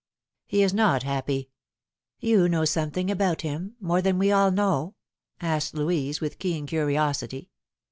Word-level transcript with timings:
"He 0.47 0.63
is 0.63 0.73
not 0.73 1.03
happy."" 1.03 1.51
You 2.19 2.49
know 2.49 2.65
something 2.65 3.11
about 3.11 3.41
him 3.41 3.75
more 3.79 4.01
than 4.01 4.17
we 4.17 4.31
all 4.31 4.49
know?" 4.49 4.95
asked 5.39 5.75
Louise, 5.75 6.19
with 6.19 6.39
keen 6.39 6.65
curiosity. 6.65 7.51